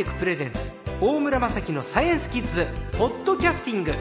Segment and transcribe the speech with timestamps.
[0.00, 2.66] テクプレゼンツ大村雅樹のサイエンスキッズ
[2.96, 3.92] ポッドキャスティング。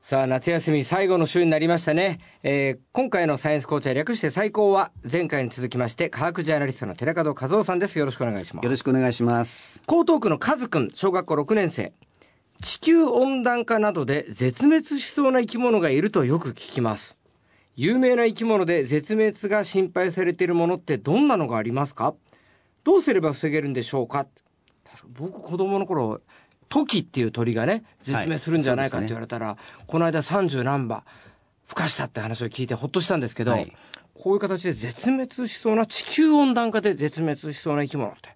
[0.00, 7.98] さあ夏休み最後の週になりましたね、えー、今回のサイエンスコーチは略して最高は前回に続きまして科学ジャーナリストの寺門和夫さんです。
[7.98, 8.64] よろしくお願いします。
[8.64, 9.82] よろしくお願いします。
[9.86, 11.92] 江東区の和くん小学校6年生。
[12.62, 17.17] 地球温暖化などで絶滅しそうな生き物がいるとよく聞きます
[17.80, 22.16] 有名な生き物で絶滅が心配されているものってどんなのがありますか？
[22.82, 24.26] どうすれば防げるんでしょうか？
[25.10, 26.20] 僕子供の頃
[26.68, 31.04] トキっていう鳥がね、絶滅するんじゃないかって言われたら、はいね、この間30何羽、
[31.68, 33.72] 孵化したって話を聞いてほっとしたんですけど、はい、
[34.12, 38.30] こういう形で絶滅しそうな地球温暖化で絶滅しそうな生き物って、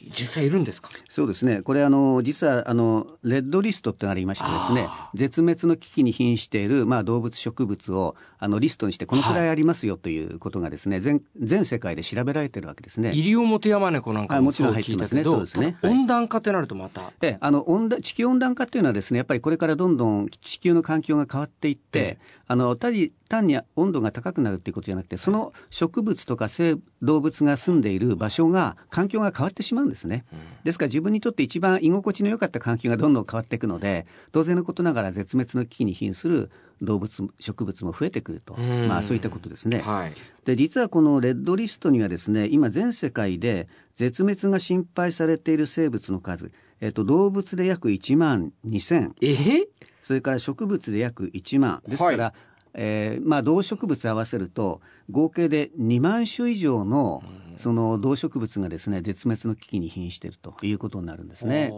[0.00, 0.90] 実際いるんですか？
[1.08, 13.12] そうですねこれあの実はあのレッドリストってありましてですね絶滅の危機に瀕している、まあ、動物植物をあのリストにしてこのくらいありますよということがですね、はい、全全世界で調べられてるわけですね。
[13.12, 15.24] イリオモテヤマネコなんかもちろん入ってますね。
[15.24, 15.76] そうですね。
[15.82, 17.12] 温暖化ってなるとまた。
[17.20, 30.24] えあの温暖地球温暖化っていうのはですねやっぱりこれからどんどん地球の環境が変わっていって、あの単に単に温度が高くなるっていうことじゃなくてその植物とか生動物が住んでいる場所が環境が変わってしまうんですね。
[30.64, 39.80] ですから自分にとって一番居心地の良かった環境がどんどん変わっていくので当然のことながら絶滅の危機に瀕する動物植物も増えてくると、まあ、そういったことですね。
[39.80, 40.12] はい、
[40.44, 49.68] で実はこのレッドリストにはですね今全世界で絶滅が心配されている生物の数、えっと、動物で約1万2000え？
[50.02, 51.82] それから植物で約1万。
[51.86, 52.32] ですから、はい
[52.80, 57.24] えーまあ、動植物合わせると合計で2万種以上の
[57.56, 61.72] その動植物がですね絶滅の危機に瀕しているということになるんですね。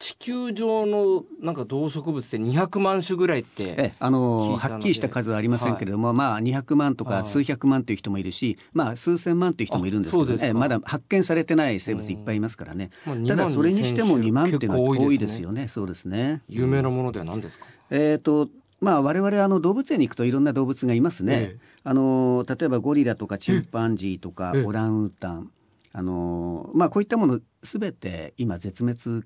[0.00, 12.90] 地球上のなんか動植物って200万種ぐらいってえあのはっきりした数はありませんけれども、はい、まあ200万とか数百万という人もいるし、まあ数千万という人もいるんですけど、ね、まだ発見されてない生物いっぱいいますからね。
[13.28, 15.68] ただそれにしても2万っていうのは多いですよね。
[15.68, 16.42] そうですね。
[16.48, 17.66] 有名なものでは何ですか？
[17.90, 18.48] えっ、と
[18.82, 25.52] まあ、我々あの動物園に行くといろんな動物がいますね、ええ、あの例えばゴリラとかチンパンジーとかオランウータン、
[25.92, 29.24] あのまあ、こういったものすべて今絶滅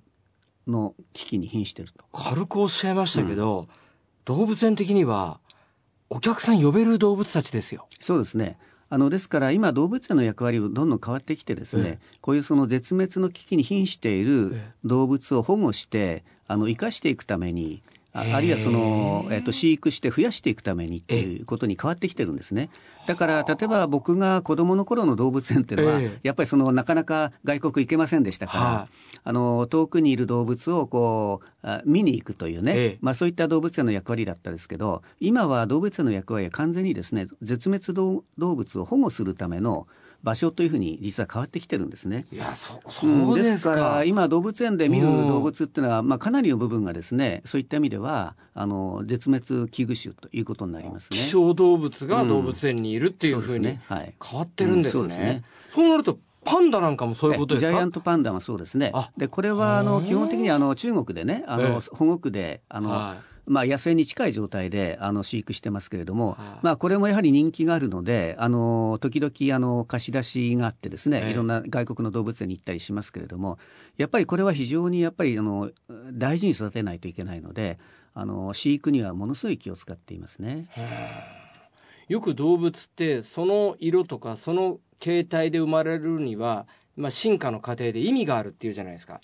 [0.66, 2.04] の危機に瀕していると。
[2.12, 3.68] 軽くおっしゃいましたけど、うん、
[4.26, 5.40] 動物園的には
[6.10, 7.88] お客さん呼べる動物たちですよ。
[7.98, 8.58] そうですね。
[8.88, 17.82] あのですから今動物園の役割をどんどん変わってきてですね、えこういうその絶滅の危機に瀕している動物を保護してあの生かしていくために
[18.20, 22.70] あるいはその、えー、と飼育して増やしていくためにっていうことに変わってきてるんですね。
[23.06, 28.88] だから例えば僕が子供の頃の動物園っていうのは、やっぱりそのなかなか外国行けませんでしたから、
[29.24, 29.32] あ。
[29.32, 37.92] の遠くにいる動物をこう見に行くというね、まあ、そういった動物園の役割だったですけど今は動物園の役割は完全にですね絶滅
[38.38, 39.86] 動物を保護するための
[40.26, 42.26] 場所というふうに実は変わってきてるんですね。
[42.32, 43.76] いやそそうですか。
[43.76, 51.18] ら今動物園で見る動物っていうのは、まあ、かなりの部分がですねそういった意味ではあの絶滅危惧種ということになりますね。
[51.18, 55.00] 希少動物が動物園にいるっていうふうに変わってるんですね。
[55.00, 55.42] そうですね。
[55.68, 57.70] そうなるとパンダなんかもそういうことですか？
[57.70, 58.92] ジャイアントパンダはそうですね。
[59.16, 73.58] でこれはあの基本的にあの中国でねあの保護区であの、はいまあ、野生に近い状態であの飼育してますけれども、はあ、まあ、これもやはり人気があるのであの時々あの貸し出しがあってですね、えー、いろんな外国の動物園に行ったりしますけれども
[73.96, 75.70] やっぱりこれは非常にやっぱりあの
[76.12, 77.78] 大事に育てないといけないので
[78.14, 80.66] あの飼育にはものすごい気を使っていますね。
[82.08, 89.20] よく動物ってその色とかその形態で生まれるには、まあ、進化の過程で意味があるっていうじゃないですか。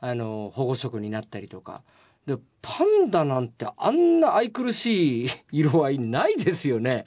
[0.00, 1.82] あの保護色になったりとか
[2.26, 7.04] でパンダなんてあんな愛くるしい 色合いないですよね。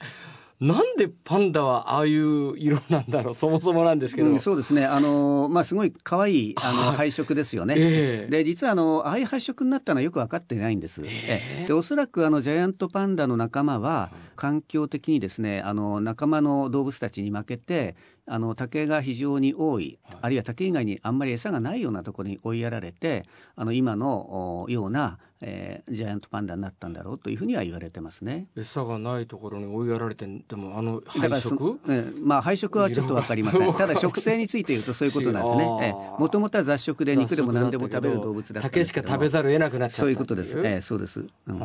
[0.60, 4.84] なんでパンダはああいう色なんだろうそもそもなんですけど、うん、そうですね。
[4.84, 17.96] あのまあすごい可愛いあの配色ですよね、えー、で実はあのああいう配色になったのはよく分かってないんです、えー、でおそらくあのジャイアントパンダの仲間は環境的にですねあの仲間の動物たちに負けて
[18.32, 28.46] あの竹が非常に多い、あるいは竹以外にあんまり餌がないようなところに追いやられてあの今のような、えー、ジャイアントパンダになったんだろうというふうには言われてますね。
[28.56, 33.74] 餌がないところに追いやられてでもあの配色、ね、まあ配色はちょっとわかりません。
[33.74, 35.96] ただ食性について言うと そういうことなんですね。
[36.20, 40.56] もともとは雑食で肉でも何でも食べる動物だった竹しか食べざるを得なくなっちゃったそういうことです。
[40.60, 41.26] えー、そうです。
[41.46, 41.62] うん、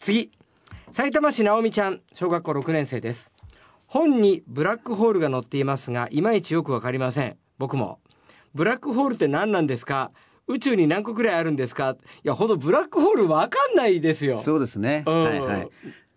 [0.00, 0.32] 次
[0.90, 3.30] 埼玉市直美ちゃん小学校6年生です。
[3.88, 7.36] 本にブラックホールが載っていますが、いまいちよくわかりません。
[7.56, 8.00] 僕も。
[8.54, 10.10] ブラックホールって何なんですか？
[10.46, 11.96] 宇宙に何個くらいあるんですか？
[12.22, 14.38] いや、ほどブラックホールわかんないですよ。
[14.38, 15.04] そうですね。
[15.06, 15.68] うん、はいはい。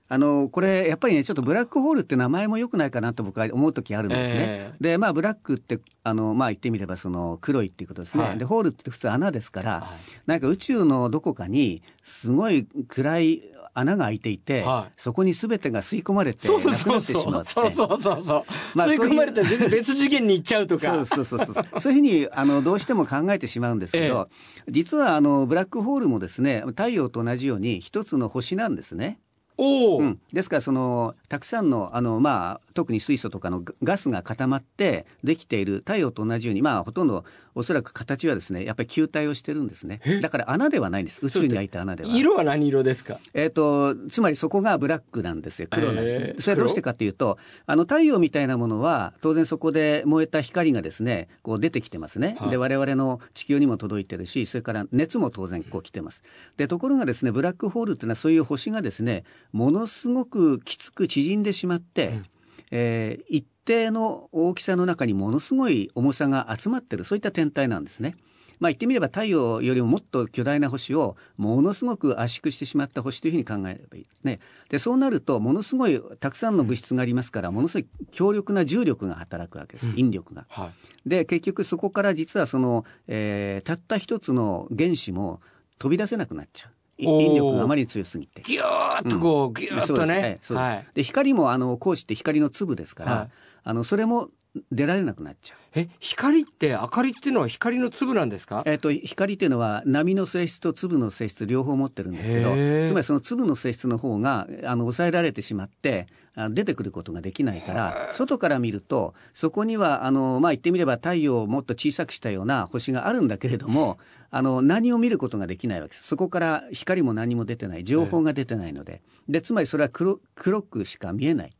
[0.09, 4.39] あのこれやっぱりねちょっとブラックホールって名前も良くないかなと僕は思う時あるんですね。
[4.39, 8.23] えでまあブラックってあのまあ言ってみればその黒いっていうことですね。
[8.25, 13.41] はいでホールって普通穴ですから、はいなんか宇宙のどこかにすごい暗い
[13.73, 14.93] 穴が開いていて、はい。
[14.97, 17.01] そこに全てが吸い込まれてそうなくなそうそう。
[17.01, 17.51] ってしまうって。
[17.51, 18.43] そうそうそうそう。
[18.75, 21.05] まあ吸い込まれたら全然別次元に行っちゃうとか。
[21.05, 21.79] そうそうそうそう。
[21.79, 24.29] そういうふうにあのどうしても考えてしまうんですけど、
[24.67, 29.19] 実はあのブラックホールもですね太陽と同じように一つの星なんですね。
[29.57, 37.25] おお、うん、ですからそのたくさんのあの、まあ、特に水素とかのガガスが固まってできている太陽と同じように、まあ、ほとんど
[37.55, 39.99] おそらく形はですねやっぱり球体をしてるんですね。
[40.21, 41.19] だから穴ではないんです。
[41.21, 42.09] 宇宙に開いた穴では。
[42.09, 43.19] 色は何色ですか？
[43.33, 52.49] えー、とつまりそこがブラックなんですよ黒なんへーそれはどうしてかというとあの太陽みたいなものは当然そこで燃えた光がですねこう出てきてますね、はい。
[52.51, 56.23] で我々の地球にも届いてるしそれから熱も当然こう来てます。
[56.55, 62.25] でところがですねブラックホールっていうのはそういう星がですねものすごくきつく縮んでしまって、うん
[62.71, 68.15] えー一定の大きさの中にものすごい重さが集まってるそういった天体なんですね。
[68.59, 74.39] まあ言ってみれば太陽よりももっと巨大な星をものすごく圧縮してしまった星というふうに考えればいいですね。
[74.69, 80.45] でそうなるとものすごいたくさんの物質がありますからものすごい強力な重力が働くわけですうん引力が。
[80.49, 80.67] は
[81.05, 85.39] いで結局そこから実はその、えーたった一つの原子も
[85.79, 86.71] 飛び出せなくなっちゃう。
[86.97, 88.41] 引力があまりに強すぎて。
[88.41, 90.37] ギューッとこう、ギューッとね。
[90.41, 90.59] そう
[90.93, 93.29] で光もあの光子って光の粒ですから、はい。
[93.63, 94.29] あのそれも
[94.71, 95.57] 出られなくなっちゃう。
[95.75, 98.63] え光って明かりっていうのは光の粒なんですか？
[98.65, 102.49] えっと光っていうのは波の性質と粒の性質両方持ってるんですけど
[102.85, 113.99] つまりその粒の性質の方があの抑えられてしまってあ出てくることができないから外から見るとそこにはあの、まあ、言ってみれば太陽をもっと小さくしたような星があるんだけれども
[114.31, 116.03] あの何を見ることができないわけです。
[116.07, 117.83] そこから光も何も出てない。
[117.83, 119.01] 情報が出てないので。
[119.29, 121.51] でつまりそれは黒黒くしか見えない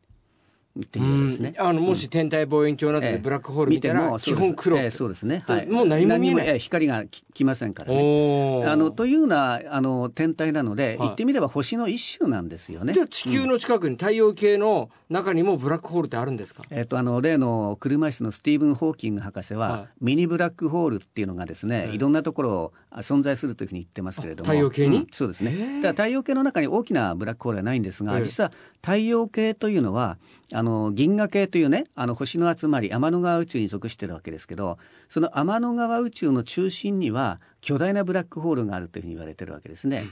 [0.80, 1.54] っていうことですね。
[1.58, 3.14] うんあのもし天体望遠鏡などええ。
[3.14, 4.78] でブラックホール見たら基本黒。
[4.78, 5.44] ええそうですね。
[5.48, 5.68] はい。
[5.68, 6.48] もう何も見えない。
[6.48, 8.64] ええ光がき来ませんからね。
[8.66, 10.98] あのというようなあの天体なので、はい。
[11.00, 12.94] 言ってみれば星の一種なんですよね。
[12.94, 19.88] じゃあ地球の近くに太陽系の中にもブラックホールってあるんですか、えっとあの例の車椅子のスティーブン・ホーキング博士は、はい。
[20.00, 21.96] ミニブラックホールっていうのがですね、ええ。
[21.96, 24.50] いろんなところあ存在するというふうに言ってますけれども。
[24.50, 24.98] あ太陽系に？
[24.98, 25.82] うんそうですね。
[25.82, 28.24] 太陽系の中に大きなブラックホールはないんですが、ええ。
[28.24, 28.52] 実は
[28.82, 30.18] 太陽系というのは
[30.54, 34.78] あの銀河系というねあの星の集まり天の川宇宙に属しているわけですけど
[35.10, 40.08] その天の川宇宙の中心には巨大なブラックホールがあるというふうに言われてるわけですね。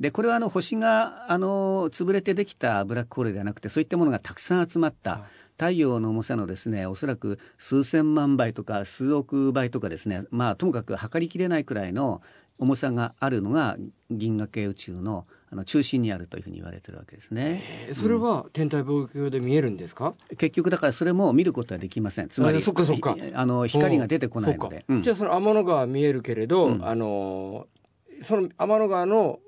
[0.00, 5.20] でこれはあの星があの潰れてできたブラックホールではなくてそういったものがたくさん集まった、はい
[5.56, 12.22] 太陽の重さのですねおそらく数千万倍とか数億倍とかですねまあともかく測りきれないくらいの
[12.58, 13.76] 重さがあるのが
[14.10, 17.62] 銀河系宇宙のあの中心にあるというふうに言われてるわけですね。
[17.86, 17.94] えー。
[17.94, 22.28] それは天体望遠鏡で見えるんですか、結局だからそれも見ることはできません。
[22.28, 23.16] つまりあそっかそっか。
[23.16, 24.84] いあの光が出てこないので。
[24.88, 26.84] そうんじゃあその天の川は見えるけれど、うん。
[26.86, 27.74] あのー
[28.22, 29.40] その天の川の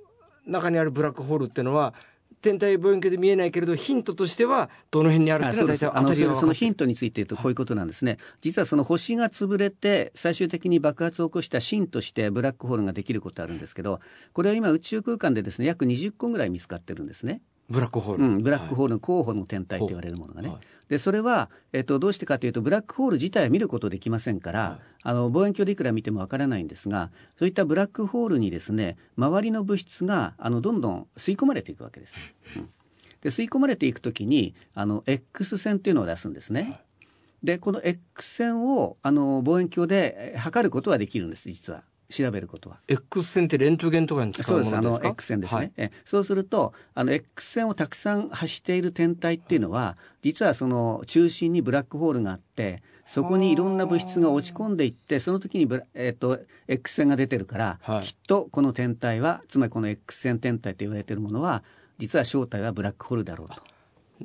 [0.45, 1.95] 中にあるブラックホールっていうのは
[2.47, 14.01] 天体望遠鏡で見えないけれどヒントとしてはどの辺にあるっていうのは大体当たそのヒントについて言うとこういうことなんですね、実はその星が潰れて最終的に爆発を起こした芯としてブラックホールができることあるんですけど
[14.33, 17.41] これは今宇宙空間でですね約20個ぐらい見つかってるんですね。
[17.69, 20.49] ブラックホール、うん、ブラックホールの候補の天体と言われるものがね。
[20.49, 20.59] はい。
[20.89, 24.79] でそれは、えっと、どうしてかというとブラックホール自体は見ることできませんから、はい。
[25.03, 32.19] あの望遠鏡でいくら見てもわからないんですがそういったブラックホールにですね周りの物質があのどんどん吸い込まれていくわけです。
[32.57, 32.69] うん。
[33.21, 36.81] で吸い込まれていくときにあの X 線っていうのを出すんですね。
[37.43, 42.81] でこの X 線をあの望遠鏡でえ測ることはできるんです実は調べることは。
[42.89, 45.03] X 線ってレントゲンとかに使そううですあのものです。
[45.03, 45.91] か X 線ですね、はいえ。
[46.05, 58.05] そうするとあの X 線をたくさん発している天体っていうのは実はその中心にブラックホールがあってそこにいろんな物質が落ち込んでいってその時にブラ、えっと X 線が出てるから、はい。
[58.05, 61.63] きっとこの天体はつまりこの X 線天体と言われているものは
[61.99, 63.63] 実は正体はブラックホールだろうと。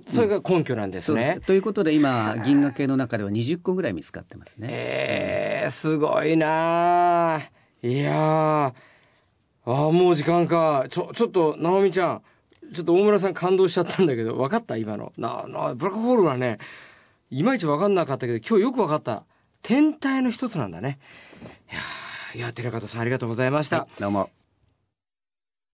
[0.09, 1.41] それが根拠なんですそうね、です。
[1.41, 4.67] ということで今銀河系の中では20個ぐらい見つかってますね。
[4.71, 7.41] えー、すごいなあ
[7.83, 8.73] いやあ
[9.65, 10.85] あもう時間か。
[10.89, 12.21] ちょちょっと直美ちゃん。
[12.73, 14.77] ちょっと大村さん感動しちゃったんだけど分かった？
[14.77, 15.13] 今の。
[15.17, 16.59] ななブラックホールはね
[17.29, 19.23] いまいち分かんなかったけど今日よく分かった。
[19.61, 20.99] 天体の一つなんだね。
[21.69, 24.40] いやいや寺方さんありがとうございました、どうも。